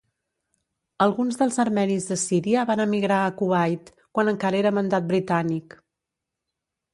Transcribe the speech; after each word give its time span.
Alguns 1.03 1.35
dels 1.41 1.59
armenis 1.63 2.07
de 2.11 2.17
Síria 2.21 2.63
van 2.69 2.81
emigrar 2.85 3.19
a 3.27 3.35
Kuwait, 3.43 3.93
quan 4.19 4.33
encara 4.33 4.61
era 4.63 4.73
mandat 4.79 5.07
britànic. 5.13 5.79